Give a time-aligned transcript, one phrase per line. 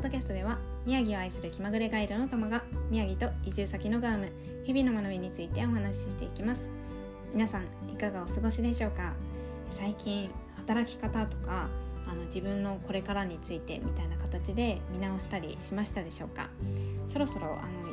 [0.00, 4.32] ッドキャストでは宮城を愛する気まぐれガイドの玉が宮城と移住先のガーム
[4.64, 6.70] 日々の学びについてお話ししていきます。
[7.34, 9.12] 皆さんいかがお過ごしでしょうか？
[9.70, 11.68] 最近働き方とか
[12.10, 16.48] あの自分のこれからについてみたいな形で見直したりしましたでしょうか？
[17.06, 17.90] そろそろあの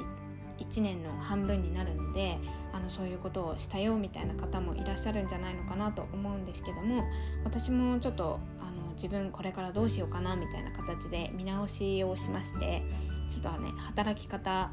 [0.60, 2.38] 1年の半分になるので
[2.74, 7.04] あのそういうことをしたよみたいな方もいらっしゃるんじゃないのかなと思うんですけども
[7.44, 8.40] 私もちょっと
[8.78, 12.84] の自分これからどうしようかなみたいな形で見直しをしまして
[13.30, 14.72] ちょっとはね働き方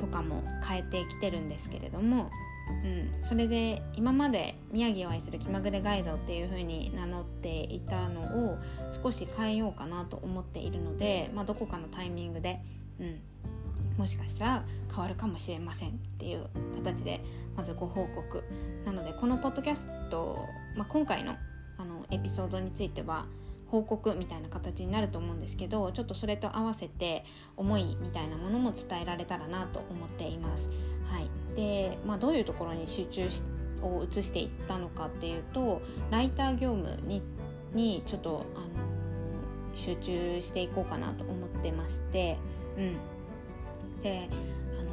[0.00, 2.30] とかも変えてきてるんですけれども、
[2.84, 8.58] うん、それで今まで宮城を愛する気まぐれガイドっていう風に名乗っていたのを
[9.02, 12.60] 少し変えようかなと思っているので、まあ、どこかのタイミングで、
[12.98, 13.20] うん、
[13.96, 17.20] もしかしたら変わるかもしれませんっていう形で
[17.56, 18.44] まずご報告。
[18.84, 20.38] なのでこのポッドキャスト、
[20.76, 21.36] まあ、今回の
[21.78, 23.26] あのエピソードについては
[23.70, 27.24] 報告みたいな形になると思うんですけどちょっとそれと合わせて
[27.56, 30.70] 思いみたいなものも伝えられたらなと思っています。
[31.10, 33.28] はい、で、まあ、どういうところに集中
[33.82, 37.22] を移していったのかっていうとライター業務に
[37.74, 38.66] にちょっと、あの、
[39.74, 42.38] 集中していこうかなと思ってまして、
[42.78, 42.96] うん、
[44.02, 44.28] で
[44.80, 44.90] あの、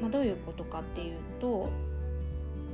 [0.00, 1.68] まあ、どういうことかっていうと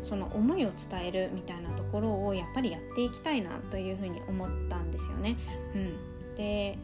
[0.03, 5.37] その思いを伝えるみたいなところをやっぱりやっていきたいなというふうに思ったんですよね。
[5.75, 6.79] うん、で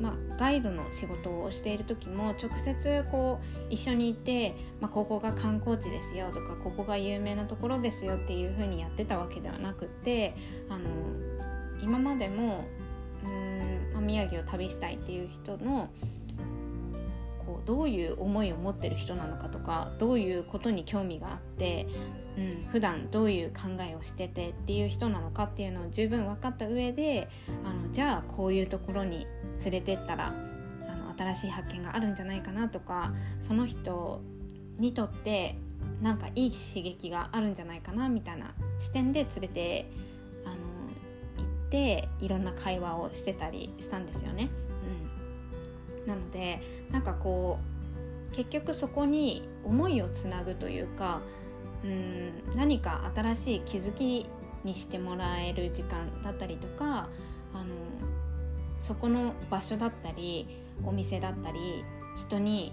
[0.00, 3.40] まあ、ガイドの仕事をしている時も直接こ
[3.70, 10.34] う一緒にいて、まあ、ここが観光地ですよとかここが有名なところですよっていう風にやってたわけではなくて
[10.68, 10.84] あの
[11.82, 12.64] 今までも
[13.24, 15.88] うん、まあ、宮城を旅したいっていう人の
[17.50, 21.88] こうどういう思いを持ってる人なのかとかどういうことに興味があって、
[22.38, 27.28] うん、普段どういう考えをしててっていう人なのかっていうのを十分分かった上で
[27.64, 29.26] あのじゃあこういうところに
[29.64, 30.32] 連れてったらあ
[30.96, 33.12] の新しい発見があるんじゃないかなとか
[33.42, 34.22] その人
[34.78, 35.56] にとって
[36.00, 39.90] なんかいい刺激があるんじゃないかなみたいな視点で連れて
[40.44, 40.60] あの行
[41.66, 44.48] っていろんな会話をしてたりしたんですよね。
[46.06, 47.58] なのでなんかこ
[48.32, 51.20] う結局そこに思いをつなぐというか
[51.84, 54.26] うん何か新しい気づき
[54.64, 57.08] にしてもらえる時間だったりとか
[57.52, 57.64] あの
[58.78, 60.46] そこの場所だったり
[60.84, 61.84] お店だったり
[62.16, 62.72] 人に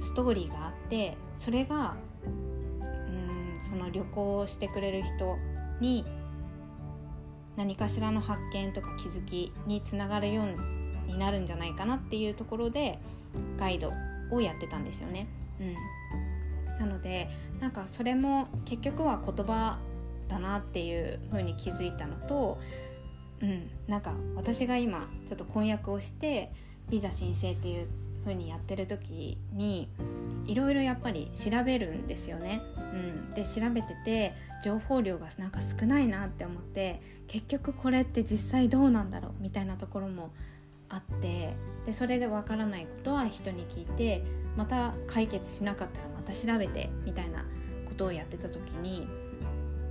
[0.00, 1.96] ストーリーがあってそれが
[2.80, 5.36] うんその旅行をしてくれる人
[5.80, 6.04] に
[7.56, 12.98] 何かしらの発見とか気づきにつながるようにになるんじゃないかなっていうところで
[13.58, 13.92] ガイド
[14.30, 15.26] をやってたんですよね。
[15.60, 17.28] うん、なので
[17.60, 19.78] なんかそれも結局は言葉
[20.28, 22.58] だなっていう風に気づいたのと、
[23.40, 26.52] うん、なんか私が今ちょっと婚約をして
[26.88, 27.88] ビザ申請っていう
[28.24, 29.88] 風にやってる時に
[30.46, 32.62] いろいろやっぱり調べるんですよね。
[32.76, 34.34] うん、で調べてて
[34.64, 40.32] 情報量がなんか少ないなって思って結局これって実際どうなんだろうみたいなところも
[40.92, 41.54] あって
[41.86, 44.22] でそれでわからないことは人に聞いて
[44.56, 47.44] また解決しなかったらまた調べてみたいな
[47.88, 49.08] ことをやってた時に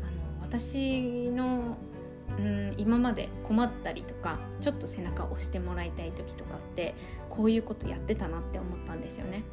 [0.02, 1.76] あの私の
[2.38, 6.96] うん今まで困ったりとかちょっと背中を押してもらいたい時とかって
[7.30, 9.44] こういうことやってたなって思ったんですよね。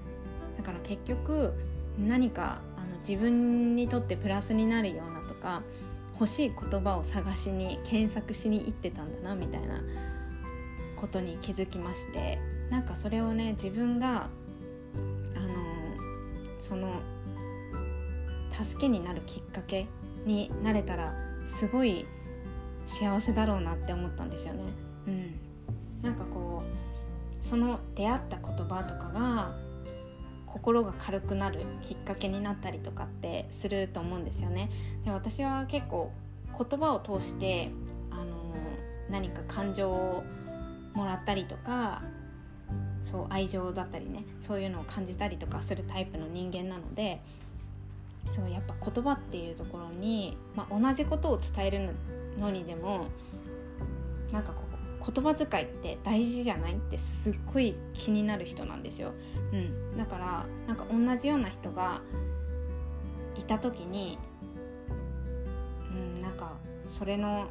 [0.57, 1.55] だから結局
[1.99, 5.63] 何かあの自分にとってプラスになるようなとか
[6.15, 9.81] 欲しい言葉を探しに検索しに行ってたんだなみたいな
[10.99, 12.39] ことに気づきまして
[12.71, 14.27] なんかそれをね自分が
[15.37, 15.49] あの
[16.61, 17.01] その
[18.53, 19.87] 助けになるきっかけ
[20.27, 21.13] になれたら
[21.47, 22.07] すごい
[22.87, 24.63] 幸せだろうなって思ったんですよね。
[25.07, 25.35] うん、
[26.03, 29.57] なんかこうその出会った言葉とかが
[30.47, 34.71] 心が軽くなるきっかけになったりとかってすると思うんですよね。
[35.05, 36.11] で私は結構
[36.59, 37.71] 言葉を通して
[38.11, 38.55] あの
[39.11, 40.25] 何か感情を
[40.95, 42.03] もらったりとか
[43.03, 47.21] そう愛情だったりねそういうのを感じたりとかするタイプの人間なので
[48.31, 51.91] そうやっぱ言葉っていうところに、まあ、同じことを伝える
[52.39, 53.07] のにでも
[54.33, 54.69] なんかこう
[55.13, 59.13] 言葉遣いって大事じゃないってすっごい気になる人なんですよ。
[59.53, 62.03] うん、だからなんか同じような人が
[63.39, 64.19] いた時に、
[65.91, 66.53] うん、なんか
[66.91, 67.47] それの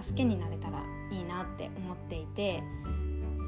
[0.00, 2.62] 助けになれたらいいなって思っていて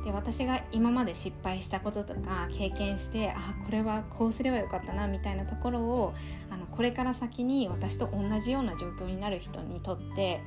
[0.04, 6.14] で私が今まで失敗したこととか経験してあこれはこうすればよかったなみたいなところを
[6.50, 10.42] あのこれから先に私と同じような状況になる人にとって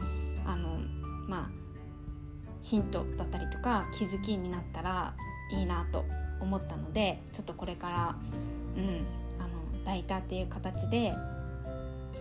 [0.45, 0.79] あの
[1.27, 1.49] まあ
[2.61, 5.15] ヒントだったりとか気づきになったら
[5.51, 6.05] いいなと
[6.39, 8.15] 思ったのでちょっとこれから、
[8.75, 9.07] うん、
[9.39, 11.13] あのライターっていう形で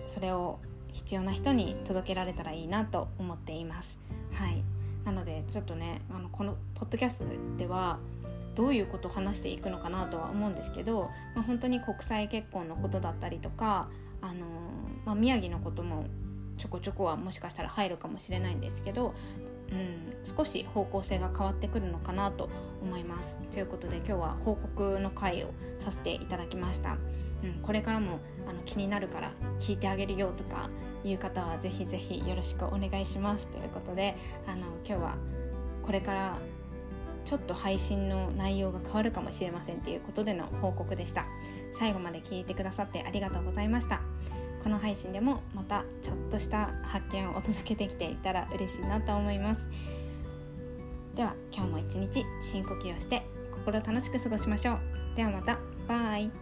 [0.08, 0.60] それを
[0.96, 3.98] 必要な人に届けられたらいいなと思っています。
[4.32, 4.62] はい
[5.04, 7.24] なのでちょっとねあのこのポッドキャスト
[7.58, 7.98] では
[8.56, 11.02] どういうことを話していくのかなとは思うんですけど、
[11.34, 13.88] まあ、本当に国際結婚のことだったりとか、
[14.20, 14.36] あのー、
[15.04, 16.06] まあ、宮城のことも
[16.56, 19.14] ちょこちょこはもしかしたら入るかもしれないんですけど、
[19.70, 22.48] うん、少し方向性が変わってくるのかなと
[22.82, 23.36] 思います。
[23.52, 26.96] ということで今日は報告の回をさせていただきました。
[27.44, 28.18] うん、これからも
[28.48, 30.70] あの気になるから聞いてあげるよとか
[31.04, 33.46] いう方はぜひぜひよろしくお願いします。
[33.48, 34.16] ということで
[34.46, 35.14] あの今日は
[35.84, 36.38] これから
[37.24, 41.24] ちょっと配信の内容が変わるかもしれませんということでの報告でした。
[41.78, 44.00] 最後まで聞いてくださってありがとうございました。
[44.66, 49.64] この配信でもまたちょっとした発見をお届けできていたら嬉しいなと思います。
[51.14, 53.22] では今日も一日深呼吸をして
[53.64, 54.78] 心楽しく過ごしましょう。
[55.14, 55.60] ではまた。
[55.86, 56.32] バイ。